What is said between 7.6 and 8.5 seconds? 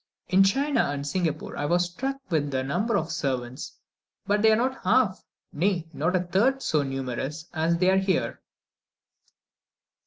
they are here.